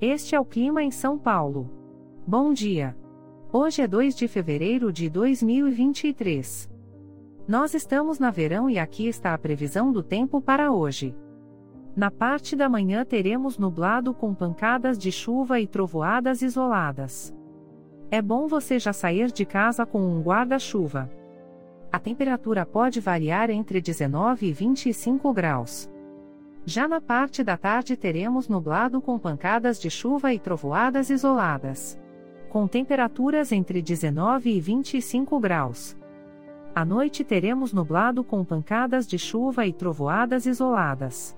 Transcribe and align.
Este 0.00 0.34
é 0.34 0.40
o 0.40 0.44
clima 0.44 0.82
em 0.82 0.90
São 0.90 1.16
Paulo. 1.16 1.70
Bom 2.26 2.52
dia. 2.52 2.94
Hoje 3.50 3.80
é 3.80 3.86
2 3.86 4.14
de 4.14 4.28
fevereiro 4.28 4.92
de 4.92 5.08
2023. 5.08 6.70
Nós 7.48 7.72
estamos 7.72 8.18
na 8.18 8.30
verão 8.30 8.68
e 8.68 8.78
aqui 8.78 9.08
está 9.08 9.32
a 9.32 9.38
previsão 9.38 9.90
do 9.90 10.02
tempo 10.02 10.38
para 10.38 10.70
hoje. 10.70 11.16
Na 11.96 12.10
parte 12.10 12.54
da 12.54 12.68
manhã 12.68 13.06
teremos 13.06 13.56
nublado 13.56 14.12
com 14.12 14.34
pancadas 14.34 14.98
de 14.98 15.10
chuva 15.10 15.60
e 15.60 15.66
trovoadas 15.66 16.42
isoladas. 16.42 17.34
É 18.10 18.20
bom 18.20 18.46
você 18.46 18.78
já 18.78 18.92
sair 18.92 19.32
de 19.32 19.46
casa 19.46 19.86
com 19.86 20.02
um 20.02 20.20
guarda-chuva. 20.20 21.10
A 21.90 21.98
temperatura 21.98 22.66
pode 22.66 23.00
variar 23.00 23.48
entre 23.48 23.80
19 23.80 24.46
e 24.46 24.52
25 24.52 25.32
graus. 25.32 25.88
Já 26.68 26.88
na 26.88 27.00
parte 27.00 27.44
da 27.44 27.56
tarde 27.56 27.96
teremos 27.96 28.48
nublado 28.48 29.00
com 29.00 29.16
pancadas 29.20 29.78
de 29.78 29.88
chuva 29.88 30.34
e 30.34 30.38
trovoadas 30.40 31.10
isoladas. 31.10 31.96
Com 32.50 32.66
temperaturas 32.66 33.52
entre 33.52 33.80
19 33.80 34.50
e 34.50 34.60
25 34.60 35.38
graus. 35.38 35.96
À 36.74 36.84
noite 36.84 37.22
teremos 37.22 37.72
nublado 37.72 38.24
com 38.24 38.44
pancadas 38.44 39.06
de 39.06 39.16
chuva 39.16 39.64
e 39.64 39.72
trovoadas 39.72 40.44
isoladas. 40.44 41.36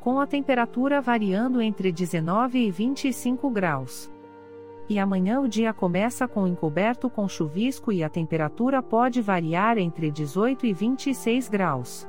Com 0.00 0.18
a 0.18 0.26
temperatura 0.26 1.02
variando 1.02 1.60
entre 1.60 1.92
19 1.92 2.58
e 2.58 2.70
25 2.70 3.50
graus. 3.50 4.10
E 4.88 4.98
amanhã 4.98 5.42
o 5.42 5.46
dia 5.46 5.74
começa 5.74 6.26
com 6.26 6.48
encoberto 6.48 7.10
com 7.10 7.28
chuvisco 7.28 7.92
e 7.92 8.02
a 8.02 8.08
temperatura 8.08 8.82
pode 8.82 9.20
variar 9.20 9.76
entre 9.76 10.10
18 10.10 10.64
e 10.64 10.72
26 10.72 11.50
graus. 11.50 12.08